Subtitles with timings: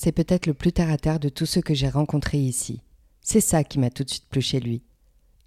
[0.00, 2.82] c'est peut-être le plus terre à terre de tous ceux que j'ai rencontrés ici.
[3.20, 4.84] C'est ça qui m'a tout de suite plu chez lui.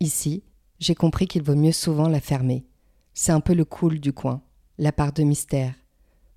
[0.02, 0.44] Ici,
[0.78, 2.66] j'ai compris qu'il vaut mieux souvent la fermer.
[3.14, 4.42] C'est un peu le cool du coin,
[4.78, 5.74] la part de mystère.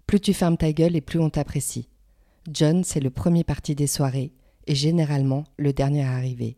[0.06, 1.88] Plus tu fermes ta gueule et plus on t'apprécie.
[2.48, 4.32] John, c'est le premier parti des soirées
[4.68, 6.56] et généralement le dernier arrivé.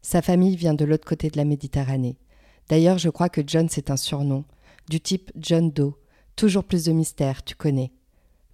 [0.00, 2.16] Sa famille vient de l'autre côté de la Méditerranée.
[2.70, 4.46] D'ailleurs, je crois que John c'est un surnom,
[4.88, 5.92] du type John Doe.
[6.36, 7.92] Toujours plus de mystère, tu connais.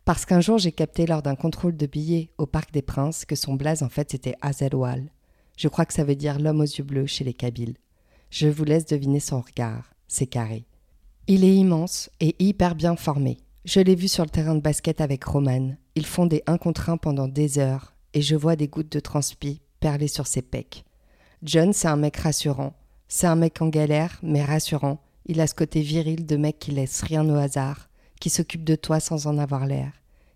[0.05, 3.37] Parce qu'un jour j'ai capté lors d'un contrôle de billets au Parc des Princes que
[3.37, 5.11] son blaze en fait c'était Azelwal.
[5.57, 7.77] Je crois que ça veut dire l'homme aux yeux bleus chez les Kabyles.
[8.31, 10.65] Je vous laisse deviner son regard, c'est carré.
[11.29, 13.39] Il est immense et hyper bien formé.
[13.65, 15.77] Je l'ai vu sur le terrain de basket avec Roman.
[15.95, 18.99] Ils font des 1 contre 1 pendant des heures et je vois des gouttes de
[18.99, 20.85] transpi perler sur ses pecs.
[21.45, 22.75] John, c'est un mec rassurant.
[23.07, 24.99] C'est un mec en galère, mais rassurant.
[25.27, 27.89] Il a ce côté viril de mec qui laisse rien au hasard
[28.23, 29.91] qui s'occupe de toi sans en avoir l'air.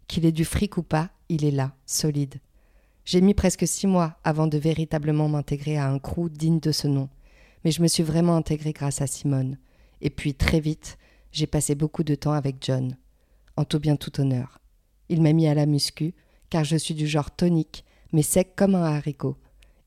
[0.08, 2.40] Qu'il ait du fric ou pas, il est là, solide.
[3.04, 6.88] J'ai mis presque six mois avant de véritablement m'intégrer à un crew digne de ce
[6.88, 7.08] nom,
[7.62, 9.56] mais je me suis vraiment intégré grâce à Simone.
[10.00, 10.98] Et puis très vite,
[11.30, 12.96] j'ai passé beaucoup de temps avec John.
[13.56, 14.58] En tout bien tout honneur.
[15.08, 16.12] Il m'a mis à la muscu,
[16.50, 19.36] car je suis du genre tonique, mais sec comme un haricot.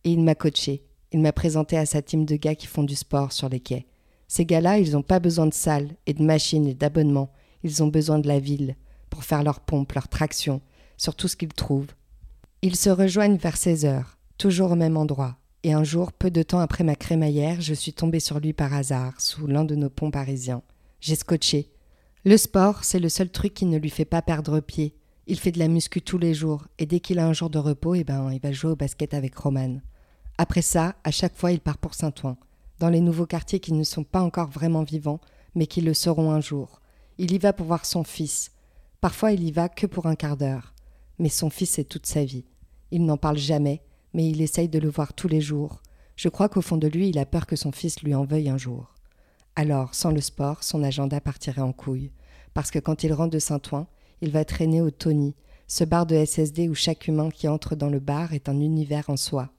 [0.05, 0.85] Et il m'a coaché.
[1.11, 3.87] Il m'a présenté à sa team de gars qui font du sport sur les quais.
[4.29, 7.33] Ces gars-là, ils n'ont pas besoin de salles et de machines et d'abonnements.
[7.63, 8.75] Ils ont besoin de la ville
[9.09, 10.61] pour faire leur pompe, leur traction,
[10.97, 11.93] sur tout ce qu'ils trouvent.
[12.61, 15.37] Ils se rejoignent vers 16 heures, toujours au même endroit.
[15.63, 18.73] Et un jour, peu de temps après ma crémaillère, je suis tombée sur lui par
[18.73, 20.61] hasard, sous l'un de nos ponts parisiens.
[21.01, 21.71] J'ai scotché.
[22.25, 24.95] Le sport, c'est le seul truc qui ne lui fait pas perdre pied.
[25.27, 27.59] Il fait de la muscu tous les jours, et dès qu'il a un jour de
[27.59, 29.79] repos, eh ben, il va jouer au basket avec Roman.
[30.37, 32.37] Après ça, à chaque fois, il part pour Saint-Ouen,
[32.79, 35.19] dans les nouveaux quartiers qui ne sont pas encore vraiment vivants,
[35.55, 36.81] mais qui le seront un jour.
[37.21, 38.49] Il y va pour voir son fils.
[39.01, 40.73] Parfois il y va que pour un quart d'heure.
[41.17, 42.45] Mais son fils est toute sa vie.
[42.91, 43.81] Il n'en parle jamais,
[44.13, 45.81] mais il essaye de le voir tous les jours.
[46.15, 48.47] Je crois qu'au fond de lui, il a peur que son fils lui en veuille
[48.47, 48.95] un jour.
[49.57, 52.13] Alors, sans le sport, son agenda partirait en couille.
[52.53, 53.87] Parce que quand il rentre de Saint-Ouen,
[54.21, 55.35] il va traîner au Tony,
[55.67, 59.09] ce bar de SSD où chaque humain qui entre dans le bar est un univers
[59.09, 59.49] en soi.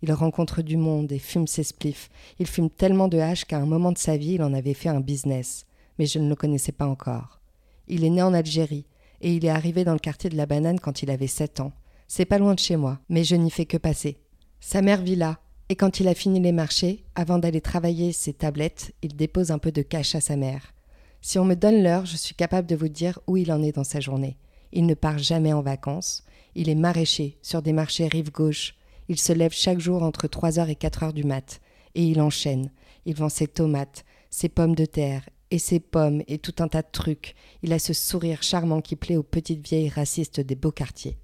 [0.00, 2.08] Il rencontre du monde et fume ses spliffs.
[2.38, 4.88] Il fume tellement de hache qu'à un moment de sa vie, il en avait fait
[4.88, 5.66] un business
[6.00, 7.42] mais je ne le connaissais pas encore.
[7.86, 8.86] Il est né en Algérie,
[9.20, 11.72] et il est arrivé dans le quartier de la Banane quand il avait sept ans.
[12.08, 14.16] C'est pas loin de chez moi, mais je n'y fais que passer.
[14.60, 18.32] Sa mère vit là, et quand il a fini les marchés, avant d'aller travailler ses
[18.32, 20.72] tablettes, il dépose un peu de cash à sa mère.
[21.20, 23.72] Si on me donne l'heure, je suis capable de vous dire où il en est
[23.72, 24.38] dans sa journée.
[24.72, 26.24] Il ne part jamais en vacances.
[26.54, 28.74] Il est maraîcher sur des marchés rive gauche.
[29.10, 31.60] Il se lève chaque jour entre 3h et 4h du mat.
[31.94, 32.70] Et il enchaîne.
[33.04, 36.82] Il vend ses tomates, ses pommes de terre et ses pommes et tout un tas
[36.82, 37.34] de trucs.
[37.62, 41.18] Il a ce sourire charmant qui plaît aux petites vieilles racistes des beaux quartiers.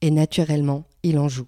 [0.00, 1.46] Et naturellement, il en joue.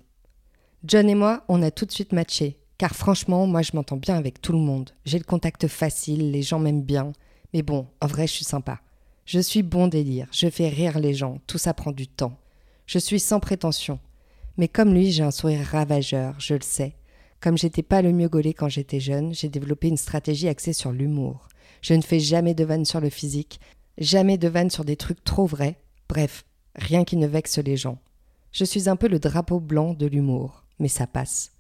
[0.85, 4.17] John et moi, on a tout de suite matché, car franchement, moi je m'entends bien
[4.17, 4.91] avec tout le monde.
[5.05, 7.13] J'ai le contact facile, les gens m'aiment bien.
[7.55, 8.81] Mais bon, en vrai, je suis sympa.
[9.25, 12.37] Je suis bon délire, je fais rire les gens, tout ça prend du temps.
[12.87, 14.01] Je suis sans prétention.
[14.57, 16.97] Mais comme lui, j'ai un sourire ravageur, je le sais.
[17.41, 20.93] Comme j'étais pas le mieux gaulé quand j'étais jeune, j'ai développé une stratégie axée sur
[20.93, 21.49] l'humour.
[21.83, 23.61] Je ne fais jamais de vannes sur le physique,
[23.99, 25.77] jamais de vannes sur des trucs trop vrais,
[26.09, 26.45] bref,
[26.77, 27.99] rien qui ne vexe les gens.
[28.53, 31.53] Je suis un peu le drapeau blanc de l'humour, mais ça passe.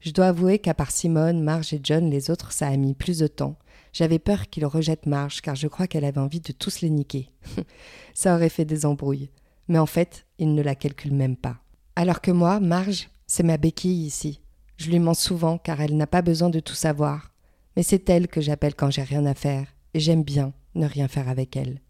[0.00, 3.18] Je dois avouer qu'à part Simone, Marge et John, les autres, ça a mis plus
[3.18, 3.56] de temps.
[3.92, 7.30] J'avais peur qu'ils rejettent Marge, car je crois qu'elle avait envie de tous les niquer.
[8.14, 9.30] ça aurait fait des embrouilles.
[9.66, 11.56] Mais en fait, ils ne la calculent même pas.
[11.96, 14.40] Alors que moi, Marge, c'est ma béquille ici.
[14.76, 17.33] Je lui mens souvent car elle n'a pas besoin de tout savoir.
[17.76, 21.08] Mais c'est elle que j'appelle quand j'ai rien à faire, et j'aime bien ne rien
[21.08, 21.80] faire avec elle.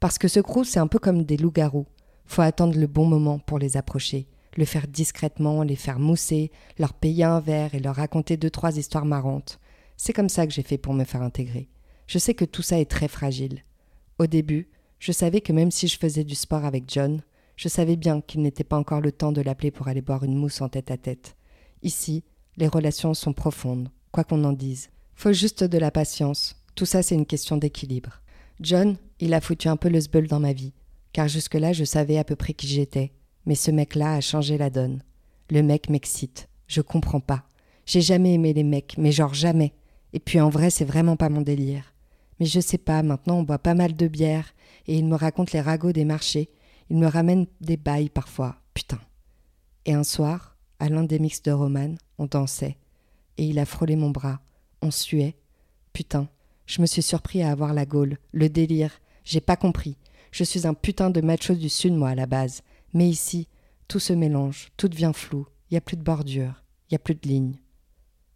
[0.00, 1.86] Parce que ce crew, c'est un peu comme des loups-garous.
[2.26, 6.92] Faut attendre le bon moment pour les approcher, le faire discrètement, les faire mousser, leur
[6.92, 9.58] payer un verre et leur raconter deux, trois histoires marrantes.
[9.96, 11.68] C'est comme ça que j'ai fait pour me faire intégrer.
[12.06, 13.64] Je sais que tout ça est très fragile.
[14.18, 17.22] Au début, je savais que même si je faisais du sport avec John,
[17.56, 20.36] je savais bien qu'il n'était pas encore le temps de l'appeler pour aller boire une
[20.36, 21.36] mousse en tête à tête.
[21.82, 22.24] Ici,
[22.56, 24.90] les relations sont profondes, quoi qu'on en dise.
[25.18, 26.54] Faut juste de la patience.
[26.76, 28.20] Tout ça, c'est une question d'équilibre.
[28.60, 30.74] John, il a foutu un peu le sbeul dans ma vie,
[31.12, 33.10] car jusque-là, je savais à peu près qui j'étais.
[33.44, 35.02] Mais ce mec-là a changé la donne.
[35.50, 36.48] Le mec m'excite.
[36.68, 37.42] Je comprends pas.
[37.84, 39.72] J'ai jamais aimé les mecs, mais genre jamais.
[40.12, 41.92] Et puis en vrai, c'est vraiment pas mon délire.
[42.38, 44.54] Mais je sais pas, maintenant on boit pas mal de bière,
[44.86, 46.48] et il me raconte les ragots des marchés.
[46.90, 48.54] Il me ramène des bails parfois.
[48.72, 49.00] Putain.
[49.84, 52.78] Et un soir, à l'un des mix de Roman, on dansait.
[53.36, 54.38] Et il a frôlé mon bras.
[54.82, 55.36] On suait.
[55.92, 56.28] Putain.
[56.66, 59.00] Je me suis surpris à avoir la gaule, le délire.
[59.24, 59.96] J'ai pas compris.
[60.30, 62.62] Je suis un putain de macho du sud, moi, à la base.
[62.92, 63.48] Mais ici,
[63.88, 65.46] tout se mélange, tout devient flou.
[65.70, 67.58] Y a plus de bordure, y a plus de lignes.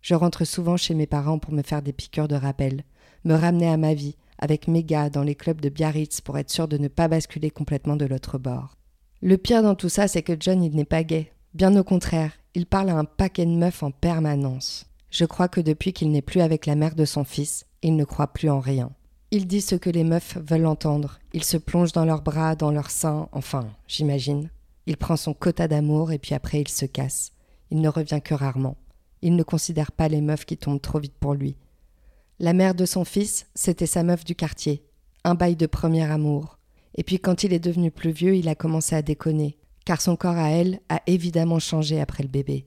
[0.01, 2.85] Je rentre souvent chez mes parents pour me faire des piqûres de rappel,
[3.25, 6.51] me ramener à ma vie, avec mes gars dans les clubs de Biarritz pour être
[6.51, 8.77] sûr de ne pas basculer complètement de l'autre bord.
[9.21, 11.33] Le pire dans tout ça, c'est que John, il n'est pas gay.
[11.55, 14.87] Bien au contraire, il parle à un paquet de meufs en permanence.
[15.13, 18.05] Je crois que depuis qu'il n'est plus avec la mère de son fils, il ne
[18.05, 18.91] croit plus en rien.
[19.31, 21.19] Il dit ce que les meufs veulent entendre.
[21.35, 24.49] Il se plonge dans leurs bras, dans leurs seins, enfin, j'imagine.
[24.87, 27.33] Il prend son quota d'amour et puis après il se casse.
[27.71, 28.79] Il ne revient que rarement.
[29.21, 31.57] Il ne considère pas les meufs qui tombent trop vite pour lui.
[32.39, 34.83] La mère de son fils, c'était sa meuf du quartier.
[35.25, 36.59] Un bail de premier amour.
[36.95, 40.17] Et puis quand il est devenu plus vieux, il a commencé à déconner, car son
[40.17, 42.67] corps à elle a évidemment changé après le bébé.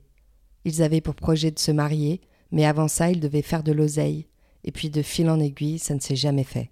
[0.63, 2.21] Ils avaient pour projet de se marier,
[2.51, 4.27] mais avant ça, ils devaient faire de l'oseille.
[4.63, 6.71] Et puis de fil en aiguille, ça ne s'est jamais fait.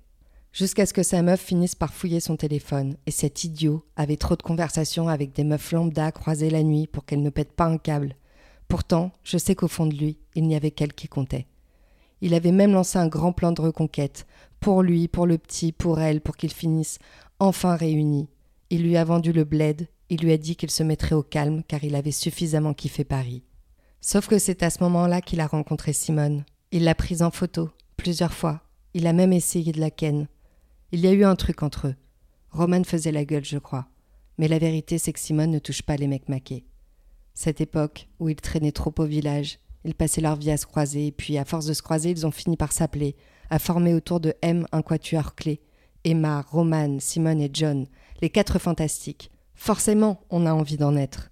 [0.52, 4.36] Jusqu'à ce que sa meuf finisse par fouiller son téléphone, et cet idiot avait trop
[4.36, 7.78] de conversations avec des meufs lambda croisées la nuit pour qu'elle ne pète pas un
[7.78, 8.16] câble.
[8.68, 11.48] Pourtant, je sais qu'au fond de lui, il n'y avait qu'elle qui comptait.
[12.22, 14.28] Il avait même lancé un grand plan de reconquête,
[14.60, 17.00] pour lui, pour le petit, pour elle, pour qu'ils finissent
[17.40, 18.30] enfin réunis.
[18.69, 21.64] Il lui a vendu le bled, il lui a dit qu'il se mettrait au calme
[21.68, 23.44] car il avait suffisamment kiffé Paris.
[24.06, 26.44] Sauf que c'est à ce moment-là qu'il a rencontré Simone.
[26.74, 28.62] Il l'a prise en photo, plusieurs fois.
[28.94, 30.28] Il a même essayé de la ken.
[30.92, 31.96] Il y a eu un truc entre eux.
[32.50, 33.88] Roman faisait la gueule, je crois.
[34.38, 36.66] Mais la vérité, c'est que Simone ne touche pas les mecs maqués.
[37.34, 41.08] Cette époque où ils traînaient trop au village, ils passaient leur vie à se croiser,
[41.08, 43.16] et puis à force de se croiser, ils ont fini par s'appeler,
[43.50, 45.62] à former autour de M un quatuor clé.
[46.04, 47.88] Emma, Roman, Simone et John,
[48.22, 49.32] les quatre fantastiques.
[49.56, 51.32] Forcément, on a envie d'en être.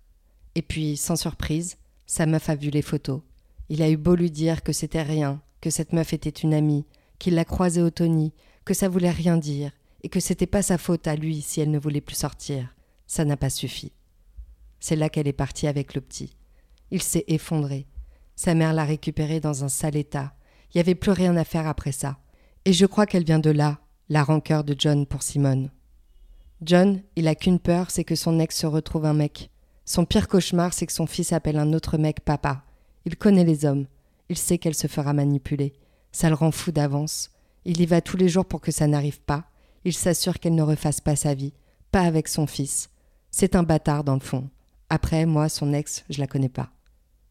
[0.55, 1.75] Et puis, sans surprise,
[2.11, 3.21] sa meuf a vu les photos.
[3.69, 6.85] Il a eu beau lui dire que c'était rien, que cette meuf était une amie,
[7.19, 8.33] qu'il l'a croisée au Tony,
[8.65, 9.71] que ça voulait rien dire,
[10.03, 12.75] et que c'était pas sa faute à lui si elle ne voulait plus sortir.
[13.07, 13.93] Ça n'a pas suffi.
[14.81, 16.35] C'est là qu'elle est partie avec le petit.
[16.91, 17.87] Il s'est effondré.
[18.35, 20.33] Sa mère l'a récupéré dans un sale état.
[20.73, 22.17] Il n'y avait plus rien à faire après ça.
[22.65, 23.79] Et je crois qu'elle vient de là,
[24.09, 25.71] la rancœur de John pour Simone.
[26.61, 29.49] John, il a qu'une peur, c'est que son ex se retrouve un mec.
[29.85, 32.63] Son pire cauchemar, c'est que son fils appelle un autre mec papa.
[33.05, 33.87] Il connaît les hommes.
[34.29, 35.73] Il sait qu'elle se fera manipuler.
[36.11, 37.31] Ça le rend fou d'avance.
[37.65, 39.45] Il y va tous les jours pour que ça n'arrive pas.
[39.83, 41.53] Il s'assure qu'elle ne refasse pas sa vie.
[41.91, 42.89] Pas avec son fils.
[43.31, 44.49] C'est un bâtard dans le fond.
[44.89, 46.69] Après, moi, son ex, je la connais pas.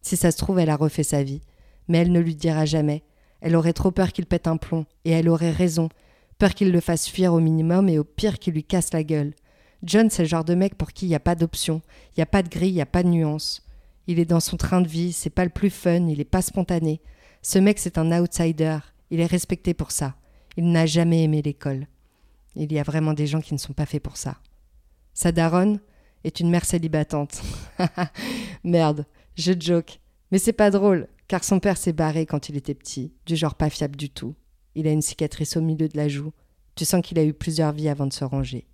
[0.03, 1.41] Si ça se trouve, elle a refait sa vie.
[1.89, 3.03] Mais elle ne lui dira jamais.
[3.41, 4.87] Elle aurait trop peur qu'il pète un plomb.
[5.05, 5.89] Et elle aurait raison.
[6.39, 9.35] Peur qu'il le fasse fuir au minimum et au pire qu'il lui casse la gueule.
[9.83, 11.83] John, c'est le genre de mec pour qui il n'y a pas d'option.
[12.11, 13.67] Il n'y a pas de grille, il n'y a pas de nuance.
[14.07, 16.43] Il est dans son train de vie, c'est pas le plus fun, il est pas
[16.43, 17.01] spontané.
[17.43, 18.79] Ce mec, c'est un outsider,
[19.11, 20.17] il est respecté pour ça.
[20.57, 21.87] Il n'a jamais aimé l'école.
[22.57, 24.39] Il y a vraiment des gens qui ne sont pas faits pour ça.
[25.15, 25.81] Sa daronne
[26.25, 27.41] est une mère célibatante.
[28.65, 29.07] Merde,
[29.37, 30.01] je joke.
[30.33, 33.55] Mais c'est pas drôle, car son père s'est barré quand il était petit, du genre
[33.55, 34.35] pas fiable du tout.
[34.75, 36.33] Il a une cicatrice au milieu de la joue.
[36.75, 38.67] Tu sens qu'il a eu plusieurs vies avant de se ranger.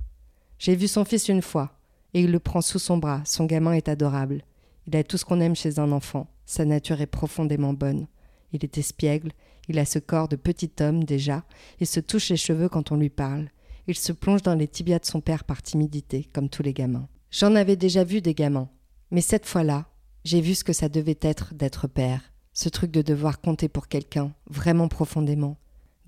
[0.58, 1.78] J'ai vu son fils une fois,
[2.14, 3.22] et il le prend sous son bras.
[3.24, 4.42] Son gamin est adorable.
[4.86, 6.28] Il a tout ce qu'on aime chez un enfant.
[6.46, 8.06] Sa nature est profondément bonne.
[8.52, 9.32] Il est espiègle,
[9.68, 11.44] il a ce corps de petit homme déjà,
[11.80, 13.48] et se touche les cheveux quand on lui parle.
[13.88, 17.08] Il se plonge dans les tibias de son père par timidité, comme tous les gamins.
[17.30, 18.68] J'en avais déjà vu des gamins,
[19.10, 19.86] mais cette fois-là,
[20.24, 23.88] j'ai vu ce que ça devait être d'être père, ce truc de devoir compter pour
[23.88, 25.56] quelqu'un, vraiment profondément,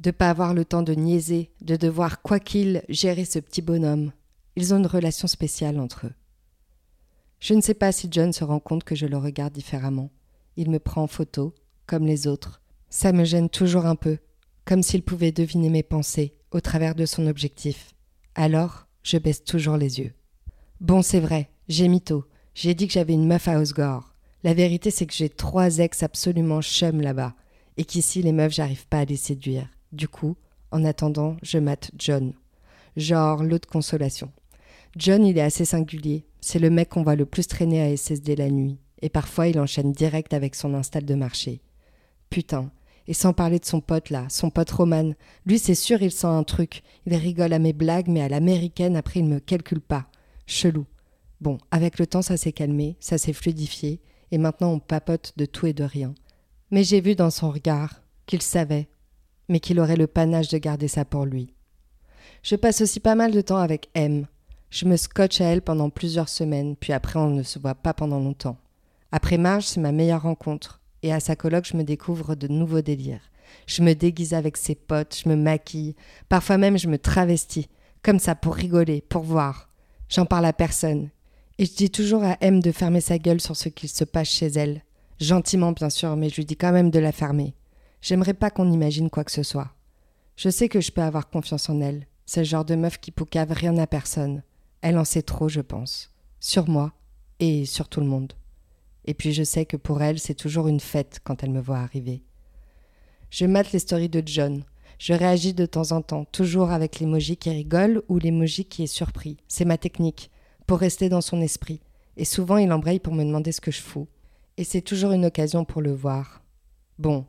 [0.00, 4.12] de pas avoir le temps de niaiser, de devoir, quoi qu'il, gérer ce petit bonhomme.
[4.60, 6.14] Ils ont une relation spéciale entre eux.
[7.38, 10.10] Je ne sais pas si John se rend compte que je le regarde différemment.
[10.56, 11.54] Il me prend en photo,
[11.86, 12.60] comme les autres.
[12.90, 14.18] Ça me gêne toujours un peu,
[14.64, 17.94] comme s'il pouvait deviner mes pensées au travers de son objectif.
[18.34, 20.12] Alors, je baisse toujours les yeux.
[20.80, 22.24] Bon, c'est vrai, j'ai mytho.
[22.52, 24.12] J'ai dit que j'avais une meuf à Osgore.
[24.42, 27.36] La vérité, c'est que j'ai trois ex absolument chum là-bas,
[27.76, 29.68] et qu'ici, les meufs, j'arrive pas à les séduire.
[29.92, 30.36] Du coup,
[30.72, 32.32] en attendant, je mate John.
[32.96, 34.32] Genre l'autre de consolation.
[34.96, 36.26] John, il est assez singulier.
[36.40, 38.78] C'est le mec qu'on voit le plus traîner à SSD la nuit.
[39.02, 41.60] Et parfois, il enchaîne direct avec son install de marché.
[42.30, 42.70] Putain.
[43.06, 45.12] Et sans parler de son pote là, son pote Roman.
[45.46, 46.82] Lui, c'est sûr, il sent un truc.
[47.06, 50.06] Il rigole à mes blagues, mais à l'américaine, après, il me calcule pas.
[50.46, 50.84] Chelou.
[51.40, 54.00] Bon, avec le temps, ça s'est calmé, ça s'est fluidifié,
[54.32, 56.14] et maintenant on papote de tout et de rien.
[56.70, 58.88] Mais j'ai vu dans son regard qu'il savait,
[59.48, 61.54] mais qu'il aurait le panache de garder ça pour lui.
[62.42, 64.26] Je passe aussi pas mal de temps avec M.
[64.70, 67.94] Je me scotche à elle pendant plusieurs semaines, puis après on ne se voit pas
[67.94, 68.58] pendant longtemps.
[69.12, 72.82] Après Marge, c'est ma meilleure rencontre, et à sa colloque, je me découvre de nouveaux
[72.82, 73.30] délires.
[73.66, 75.96] Je me déguise avec ses potes, je me maquille,
[76.28, 77.68] parfois même je me travestis,
[78.02, 79.70] comme ça pour rigoler, pour voir.
[80.10, 81.08] J'en parle à personne.
[81.58, 84.28] Et je dis toujours à M de fermer sa gueule sur ce qu'il se passe
[84.28, 84.84] chez elle.
[85.18, 87.54] Gentiment, bien sûr, mais je lui dis quand même de la fermer.
[88.00, 89.72] J'aimerais pas qu'on imagine quoi que ce soit.
[90.36, 92.06] Je sais que je peux avoir confiance en elle.
[92.26, 94.42] C'est le genre de meuf qui poucave rien à personne.
[94.80, 96.12] Elle en sait trop, je pense.
[96.40, 96.92] Sur moi
[97.40, 98.32] et sur tout le monde.
[99.04, 101.78] Et puis je sais que pour elle, c'est toujours une fête quand elle me voit
[101.78, 102.22] arriver.
[103.30, 104.64] Je mate les stories de John.
[104.98, 108.88] Je réagis de temps en temps, toujours avec l'emoji qui rigole ou l'emoji qui est
[108.88, 109.36] surpris.
[109.46, 110.30] C'est ma technique,
[110.66, 111.80] pour rester dans son esprit.
[112.16, 114.08] Et souvent, il embraye pour me demander ce que je fous.
[114.56, 116.42] Et c'est toujours une occasion pour le voir.
[116.98, 117.24] Bon,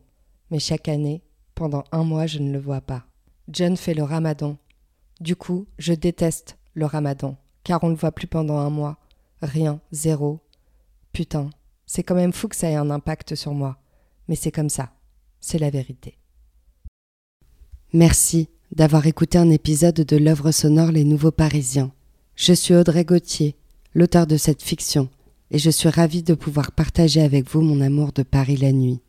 [0.50, 1.22] mais chaque année,
[1.54, 3.06] pendant un mois, je ne le vois pas.
[3.48, 4.58] John fait le ramadan.
[5.22, 8.98] Du coup, je déteste le ramadan, car on ne le voit plus pendant un mois.
[9.42, 10.40] Rien, zéro.
[11.14, 11.50] Putain,
[11.86, 13.78] c'est quand même fou que ça ait un impact sur moi.
[14.28, 14.92] Mais c'est comme ça.
[15.40, 16.18] C'est la vérité.
[17.94, 21.92] Merci d'avoir écouté un épisode de l'œuvre sonore Les Nouveaux Parisiens.
[22.36, 23.56] Je suis Audrey Gauthier,
[23.94, 25.10] l'auteur de cette fiction,
[25.52, 29.02] et je suis ravie de pouvoir partager avec vous mon amour de Paris la nuit,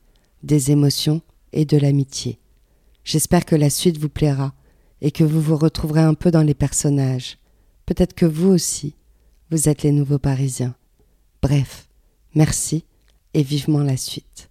[0.43, 1.21] des émotions
[1.53, 2.39] et de l'amitié.
[3.05, 4.55] J'espère que la suite vous plaira
[5.03, 7.40] et que vous vous retrouverez un peu dans les personnages.
[7.91, 8.95] Peut-être que vous aussi,
[9.51, 10.77] vous êtes les nouveaux Parisiens.
[11.43, 11.89] Bref,
[12.37, 12.85] merci
[13.35, 14.50] et vivement la suite.